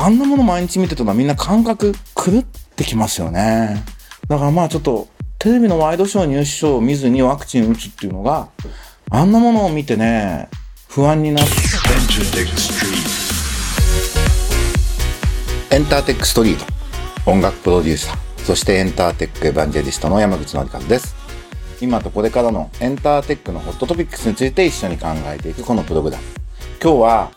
[0.00, 2.44] あんなもの毎日見てたらみんな感覚狂っ
[2.76, 3.82] てきますよね。
[4.28, 5.08] だからまあちょっと、
[5.40, 8.48] テレビのワイドショー、ニュースショーを見ずにワクチン打つっていうのが、
[9.10, 10.48] あんなものを見てね、
[10.88, 11.50] 不安になって。
[15.74, 16.64] エンターテックストリート。
[17.28, 18.18] 音楽プロデューサー。
[18.44, 21.16] そしてエンターテックエヴァンジェリストの山口のりかずです。
[21.80, 26.22] 今とこれからのエンターテックのホットトピックスについて一緒に考えていくこのプログラム。
[26.80, 27.30] 今日は、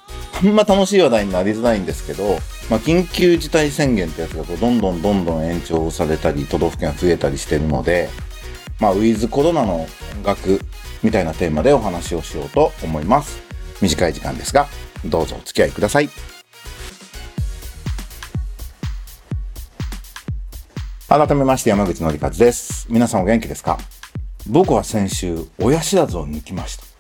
[0.44, 2.38] あんま楽しい話題になりづらいんですけど、
[2.70, 8.10] まあ、緊急事態宣言ってやつがこうどんどんどんどん延長されたり、都道府県が増えたりしてるので、
[8.80, 10.62] まあ、ウィズコロナの音楽
[11.04, 13.42] みたいなテーマでお話をしようと思います。
[13.82, 14.68] 短い時間ですが、
[15.04, 16.10] どうぞお付き合いください。
[21.10, 22.88] 改めまして山口のりかずです。
[22.90, 23.78] 皆さんお元気ですか？
[24.48, 26.91] 僕は先週、親知らずを抜きました。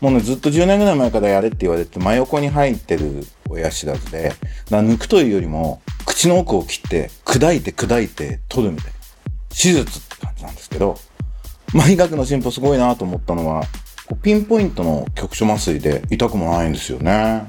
[0.00, 4.32] もうね、ずっと10年ぐらい前からやれって言われて、真横に入ってる親知らずで、
[4.70, 8.92] だ抜くというよりも、口の奥を切って、砕いて砕いて取るみたいな。
[9.50, 10.98] 手術って感じなんですけど、
[11.72, 13.64] まあ、医学の進歩すごいなと思ったのは、
[14.22, 17.44] ピンポイントの局所麻酔で痛くもないんですよね。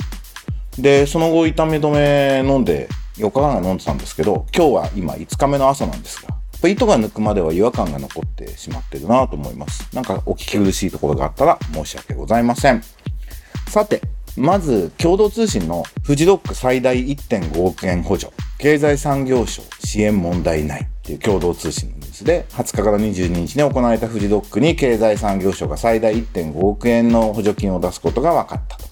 [0.78, 2.88] で、その後痛み止め飲んで
[3.18, 9.88] 4日間飲んでたんですけど、今日は今5日目の朝なんですが、糸が抜くまでは違和感が残ってしまってるなと思います。
[9.94, 12.82] なんかお聞き苦しいところがあったら申し訳ございません。
[13.70, 14.02] さて、
[14.38, 28.86] まず、共同通信のフジロック最大1.5億円補助、経済産業省支援問題ないっていう共同通信のニュースで、20日から22日に行われたフジロックに経済産業省が最大1.5億円の補助金を出すことが分かったと。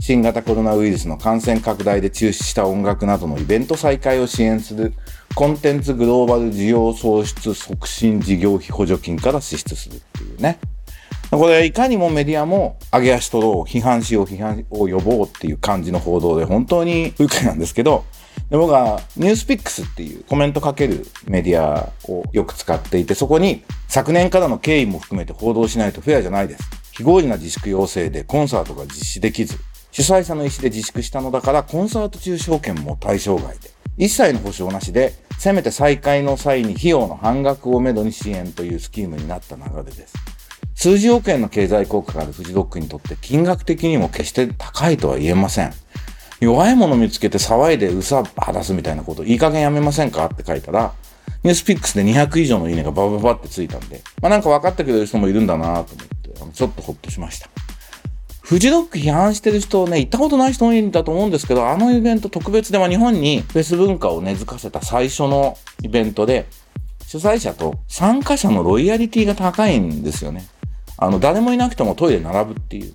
[0.00, 4.94] 新型コロナウイルスの感染拡大で中止した音楽などのイベント再開を支援する
[5.34, 10.58] コンテンツグローバル需要創出促進事業費補助金から支出するっていうね。
[11.30, 18.04] これいかにもメディアも上げ足取ろう、批判しよう、批判を呼ぼうっていう感じの報道で本当に不愉快なんですけど、
[18.50, 26.64] で僕はニュースピックスっていうコメントかけるメディアをよく使っていて、そこに昨年からの経緯も含めて報道しないとフェアじゃないです。
[26.92, 29.58] 非合理な自粛要請でコンサートが実施できず、
[29.90, 40.14] 主催者の意思で自粛したのだからコンサート中証券も対象外で、一切の保証なしで、せめて再開の際に費用の半額をめどに支援というスキームになった流れです。
[40.74, 45.72] 数十億円の経済効果があるフジドックにとって金額的にも決して高いとは言えません。
[46.40, 50.92] 弱いもの見つけて騒いでうさばらすみたいなこといい加減やめませんかって書いたら、
[51.44, 56.06] ニュースピックスで200以上のいいねがバババってついたんで、まあなんか分かってくれる人もいるんだなと思っ
[56.50, 57.51] て、ちょっとほっとしました。
[58.42, 66.46] フジロック批判してる人ね、行ったことない人多いんだと思うんですけど、あのイベント特別で、まあ、日本にフェス文化を根付かせた最初のイベントで、
[67.06, 70.46] 主催者と参加者のロイヤリティが高いんですよね。
[70.98, 72.92] あの、誰もいなくてもトイレ並ぶっていう。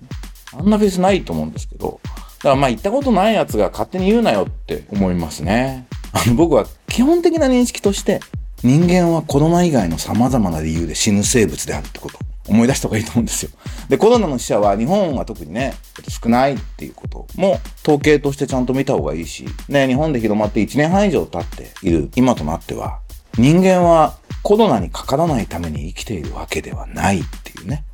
[0.52, 2.00] あんなフェスないと思うんですけど。
[2.38, 5.86] だからまあ行ったことないやつが勝手に言うなよって思いますね。
[6.12, 8.20] あの僕は基本的な認識として、
[8.62, 12.18] 人間はコロナ以外の様々な理由で死ぬ生物であるってこと。
[12.48, 13.50] 思い出した方がいいと思うんですよ。
[13.88, 15.74] で、コロナの死者は日本は特にね、
[16.08, 23.00] 少ないっていうことも統計としてちゃんと見た方がいいし、ね、日本で広まって1年半以上経っている今となっては、
[23.36, 27.84] 人間はコロナにかからないために生きているわけではないっていうね、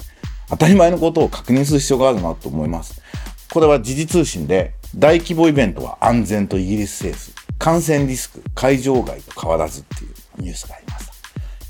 [0.49, 3.01] 当たり前のことを確認する必要があるなと思います。
[3.53, 10.84] これは時事通信で、大規模イベントは安全とイギリス政府、感染リスク、会場外と変わらずっていうニュースがあります。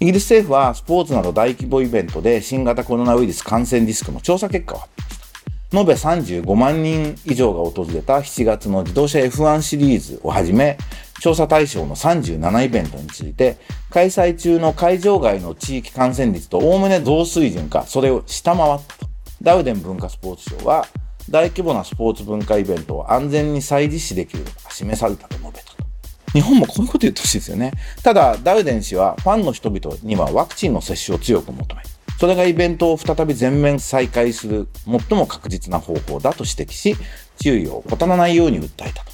[0.04, 5.22] イギリス政府はスポーツなど大規模イベントで新型コロナウイルス感染リスクの調査結果を発表し
[5.70, 5.81] た。
[5.81, 10.76] 延べ35万人以上が訪れた7月の自動車 F1 シリーズをはじめ、
[11.22, 13.56] 調査対象の37イベントについて、
[13.88, 19.10] 開催中の会場外の地域感染率とおおむね同水準か、それを下回ったと。
[19.41, 20.87] ダウデン文化スポーツ省は、
[21.31, 25.73] 大規模なスポーツ文化イベントを安全に再実施できることが示されたと述べた。
[26.34, 27.72] 日本もこういうこと言ってほしいですよね。
[28.02, 31.82] ただ、ダウデン氏はファンの人々にはワクチンの接種を強く求め、
[32.18, 36.96] それがイベントを再び全面再開する最も確実な方法だと指摘し、
[37.40, 39.12] 注意を怠らないように訴えたと。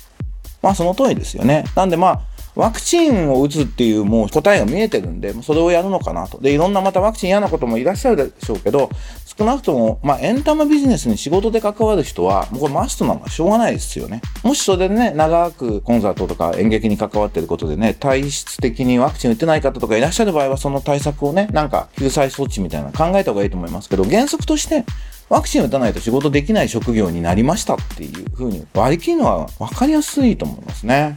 [0.63, 1.65] まあその通りですよね。
[1.77, 2.21] なんでまあ、
[2.55, 6.39] ワクチンを打つっていうもう答えが見えてるんで、それをやるのかなと。
[6.39, 8.91] で、いろんなまたワクチン嫌なこともいらっしゃるでしょうけど、
[9.39, 14.21] 少なくとも、まあ、エンタメビジネスに仕事で関わる人は、もうこれマストなのはしょうがないですよね。
[14.43, 24.85] もしそれでね、長くコンサートとか演劇に関わってることでね、体質的にワクチン打ってない方とかいらっしゃる場合は、その対策をね、なんか救済措置みたいな考えた方がいいと思いますけど、原則として、
[25.31, 31.15] ワクチン打たないと仕事できない職業になりましたっていうふうに割り切るのは分かりやすいと思いますね。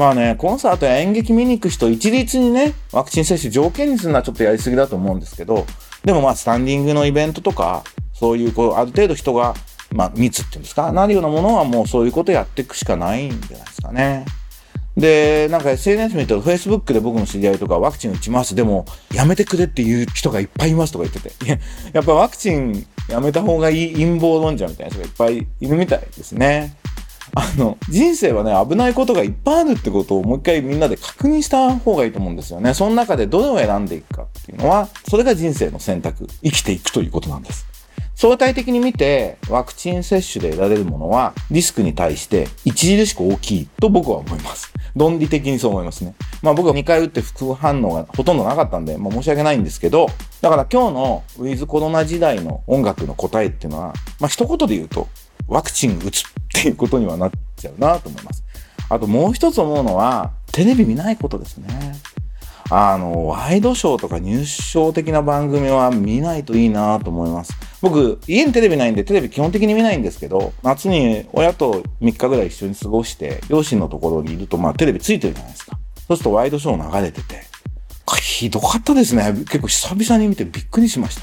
[0.00, 5.66] まあね、コンサートや演劇見に行く人一律にね、ワクチン接種条件にするのはちょっとやりすぎだと思うんですけど、
[6.06, 9.54] でもまあスタンディングのイベントとか、そういうこう、ある程度人が、
[9.92, 14.24] まあ密っていうんですか、なるようなものはもうそういうことやっていくしかないんじゃないですかね。
[14.96, 18.54] で、なんか SNS 見ると Facebook で僕の知り合いとかワクチン打ちます。
[18.54, 21.44] でも、やめてくれっていう人がいっぱいいますとか言ってて。
[21.44, 21.58] いや、
[21.92, 26.79] やっぱワクチンやめた方がいい陰謀論者みたいな人がいっぱいいるみたいですね。
[27.34, 32.74] あの、人生はね、危ないことがいっぱいあるってことをもう一回みんなで確認した方がいいと思うんですよね。
[32.74, 37.66] その中でどれを選んでいくかっていうのは、それが人生の選択、生きていくということなんです。
[38.20, 44.74] 相対的に見て、ワクチン接種で得られるものは、リスクに対して著しく大きいと僕は思います。
[44.94, 46.14] 論理的にそう思いますね。
[46.42, 50.08] まあ僕は2回打って副反応がほとんどなかったんで、まあ申し訳ないんですけど、
[50.42, 55.08] だから今日のウィズコロナ時代の音楽の答えっていうのは、まあ一言で言うと、
[55.48, 56.24] ワクチン打つ
[56.58, 58.44] っていうことにはなっちゃうなと思います。
[58.88, 61.68] あともう一つ思うのは、テレビ見ないことですね。
[62.72, 67.52] あの、ワイドショーとかニュースショー的な番組は見ないといいなと思います。
[67.82, 75.78] 僕、家にテレビないんでテレビ基本的に見ないんですけど、夏に親と3日ぐらい一緒に過ごして、両親のところにいると、まあテレビついてるじゃないですか。
[76.06, 77.42] そうするとワイドショー流れてて、
[78.20, 79.32] ひどかったですね。
[79.32, 81.22] 結構久々に見てびっくりしました。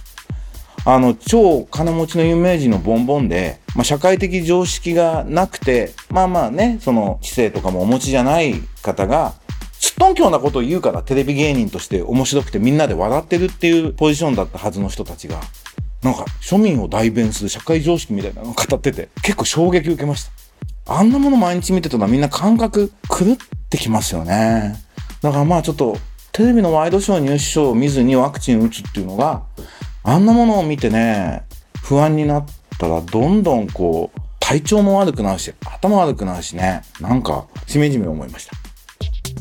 [0.86, 9.34] あの、超金持ちの有名人のボンボンで、まあ、社会的常識がなくて、まあまあね、その、知性とかもお持ちじゃない方が、
[9.80, 15.40] すっとんきょうなことを言うからテレビ芸人として面白くてみんなで笑ってるっていうポジションだったはずの人たちが、
[16.04, 20.32] なんか庶民を代弁する社会常識みたいなのを語ってて、結構衝撃受けました。
[20.96, 23.38] あんなもの毎日見てたらみんな感覚狂っ
[23.70, 24.76] てきますよね。
[25.22, 25.98] だからまあちょっと、
[26.32, 29.44] テレビのワイドショー、ニュースショーを見ずにワクチン打つっていうのが、
[30.08, 31.44] あんなものを見てね、
[31.84, 32.46] 不安になっ
[32.80, 38.54] たらどんどんこう、体調も悪くなるし、頭悪くなるしね、なんか、しめじめ思いました。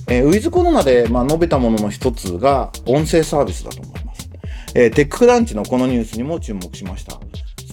[0.08, 4.28] えー、ウィズコロナで、まあ、述べたものの一つが、音声サービスだと思います。
[4.74, 7.20] えー、テッククランチのこのニュースにも注目しました。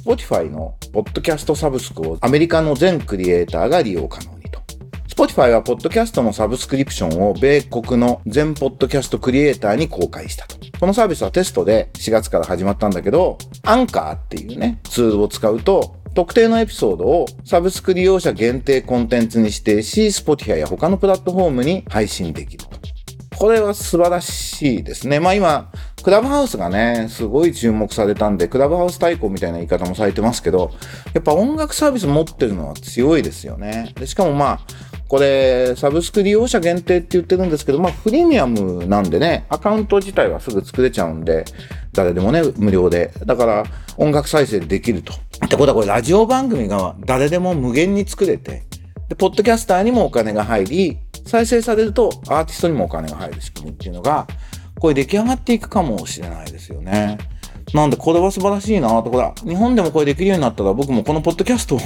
[0.05, 4.61] Spotify のポッドキャストサブスクをアメリカの全クリエイターが利用可能にと。
[5.07, 10.72] Spotify はポッドキャストのサブスクリプションを米国の全ポッドキャストクリエイターに公開したと。
[10.83, 22.73] このサービスはテストで4月から始まったんだけど、アンカーっていうね、ツールを使うと、特定のエピソードをサブスク利用者限定コンテンツに指定し、Spotify や他のプラットフォームに配信できると。
[23.37, 25.21] これは素晴らしいですね。
[25.21, 25.71] まあ今、
[26.03, 30.71] クラブハウスがね、すごい注目されたんで、クラブハウス対抗みたいな言い方もされてますけど、
[31.13, 33.93] やっぱ音楽サービス持ってるのは強いですよね。
[33.95, 34.59] でしかもまあ、
[35.13, 41.45] これ、サブスク利用者限定って言ってるんですけど、まあ、プレミアムなんでね、アカウント自体はすぐ作れちゃうんで、
[41.91, 43.13] 誰でもね、無料で。
[43.23, 43.63] だから、
[43.97, 45.13] 音楽再生できると。
[45.13, 48.63] ってことは、これ、ラジオ番組が誰でも無限に作れて、
[49.07, 54.25] で、ポッドキャスターにもお金が入り、再生されるとアーティストにもお金が入る仕組みっていうのが、
[54.79, 57.19] これ出来上がっていくかもしれないですよね。
[57.73, 61.79] なんで、これは素晴らしいなと、ほら、日本でもこれできるようになったら、僕もこのポッドキャストを、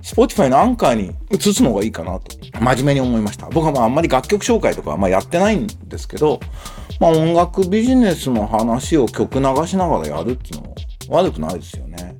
[0.00, 3.48] Spotify のアンカーに移すのがいいかなと、真面目に思いました。
[3.50, 6.38] 僕はまあ、あんまり楽曲紹介とかはまあやってないんですけど、
[7.00, 10.74] まあ音楽ビジネスの話を曲流しながらやるっていうのも
[11.08, 12.16] 悪くないですよね。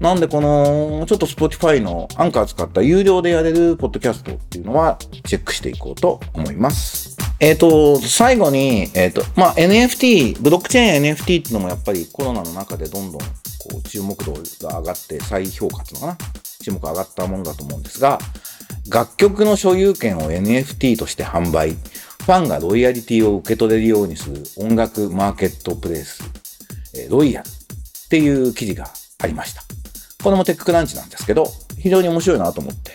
[0.00, 7.05] なんでこの、ちょっと Spotify のアンカー使った有料でやれるポッドキャストっていうのはチェックしていこうと思います。
[7.38, 13.26] えっ、と、最後に、えっ、ー、と、まあ、NFT、ブロックチェーン NFT っていうのもやっぱりコロナの中でどんどんこ
[13.78, 14.32] う注目度
[14.66, 16.18] が上がって再評価っていうのかな？
[16.62, 18.18] 注目上がったものだと思うんですが、
[18.88, 26.22] 楽曲の所有権を NFT として販売、ファンがロイヤリティを受け取れるようにする音楽マーケットプレイス、
[26.94, 29.62] えー、ロイヤルっていう記事がありました。
[30.24, 31.46] これもテッククランチなんですけど、
[31.78, 32.92] 非常に面白いなと思って。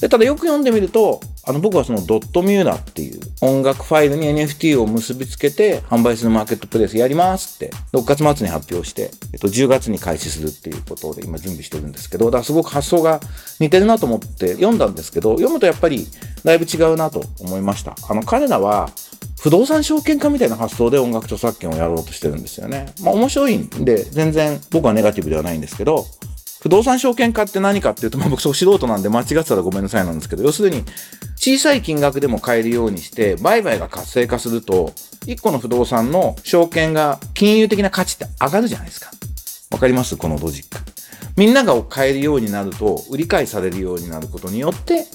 [0.00, 13.20] で、ただよく読んでみると、あの、僕はそのドットミューラっていう音楽ファイルに NFT を結びつけて販売するマーケットプレイスやりますって6月末に発表して、えっと、10月に開始するっていうことで今準備してるんですけど、だからすごく発想が
[13.60, 16.06] 似てるなと思って読んだんですけど、読むとやっぱり
[16.44, 17.96] だいぶ違うなと思いました。
[18.06, 18.90] あの、彼らは
[19.40, 22.92] 不動産証券化みたいな発想で音楽著作権をやろうとしてるんですよね。
[23.02, 26.04] まあ面白いんで、全然僕はネガティブではないんですけど、
[26.60, 30.84] 不動産証券化って何かっていうと、まあ僕そう素人なんで間違ってたらごめんなさいなんですけど、要するに
[31.36, 34.92] 小さい金額でも買えるようにして、売買が活性化すると、
[35.26, 39.10] 1個の不動産の証券が金融的な価値って上がるじゃないですか。
[39.70, 40.16] わかります？
[40.16, 40.80] このロジック。
[41.36, 45.06] みんなが買えるようになると、売り買いされるようになることによって、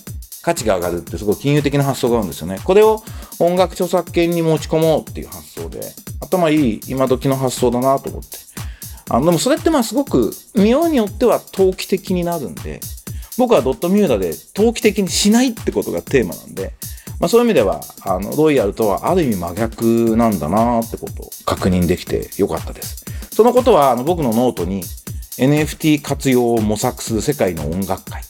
[0.42, 2.60] 価値が上がるってすごい金融的な発想があるんですよね。
[2.64, 3.04] これを
[3.40, 5.82] 音楽著作権に持ち込もうっていう発想で、
[6.22, 8.38] 頭いい今時の発想だなと思って。
[9.10, 12.80] あの、でもそれってまあすごく、見ようによっては投機的になるんで、
[13.38, 16.74] 僕はドットミューラで投機的にしないってことがテーマなんで、
[17.20, 23.06] まあそういう意味では、あの、 Royal とはある意味真逆なんだなってことを確認できてよかったです。
[23.32, 24.84] そのことは、あの、僕のノートに
[25.38, 28.24] NFT 活用を模索する世界の音楽界。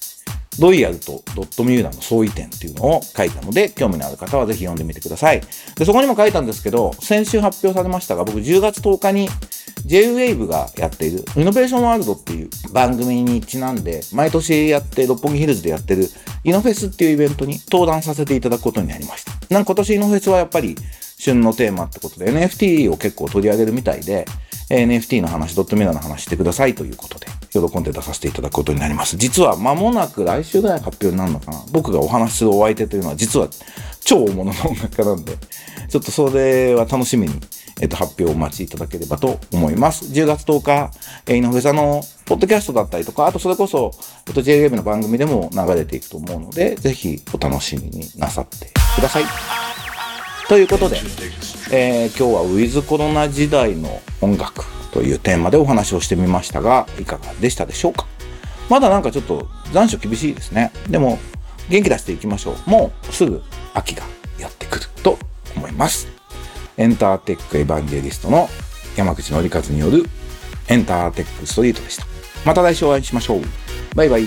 [0.60, 5.42] Royal とドットミューラの相違点っていうのを書いたので、興味のある方はぜひ読んでみてください。
[5.76, 9.30] で、そこにも書いたんですけど、先週発表されましたが、僕10月10日に
[9.86, 16.08] J-Wave がやっているイノベーションワールドっていう番組にちなんで、毎年やって六本木ヒルズでやってる
[16.44, 19.32] イノフェスっていうイベントに登壇させていただくことになりました。
[19.54, 20.76] なんか今年イノフェスはやっぱり
[21.18, 24.26] 旬のテーマってことで NFT を結構取り上げるみたいで、
[24.70, 29.18] NFT の話、ドットミラーの話してくださいということで、喜んで出させていただくことになります。
[29.18, 31.64] 実は間もなく来週ぐらい発表になるのかな？
[31.72, 33.48] 僕がお話しするお相手というのは実は
[34.00, 35.38] 超大物の音楽家なんで、
[35.90, 37.34] ちょっとそれは楽しみに、
[37.84, 40.06] えっと、発表をお待ちいただければと思います。
[40.06, 40.92] 10月10日、
[41.26, 43.92] えー、井上さんのポッドキャストだったりとか、あとそれこそ、
[44.26, 49.26] えっと、JWEB の番組でも流れていくと思うので、ぜひお楽しみになさってください。
[50.48, 50.96] ということで、
[51.74, 54.64] えー、今日はウィズコロナ時代の音楽
[54.94, 58.06] というテーマでお話をしてみましたが、いかがでしたでしょうか？
[58.70, 60.72] まだなんかちょっと残暑厳しいですね。
[60.90, 61.20] でも、
[61.68, 62.70] 元気出していきましょう。
[62.70, 63.42] もうすぐ
[63.74, 64.04] 秋が
[64.40, 65.20] やってくると
[65.58, 66.13] 思います。
[66.78, 68.50] エンターテックエヴァンジェリストの
[68.96, 70.04] 山口紀一による
[70.68, 72.06] エンターテックストリートでした。
[72.46, 73.42] また来週お会いしましょう。
[73.96, 74.26] バイバイ。